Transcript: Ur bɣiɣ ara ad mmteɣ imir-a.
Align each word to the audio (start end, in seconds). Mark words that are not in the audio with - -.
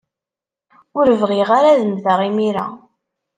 Ur 0.99 1.07
bɣiɣ 1.21 1.49
ara 1.57 1.67
ad 1.71 1.81
mmteɣ 1.85 2.19
imir-a. 2.27 2.67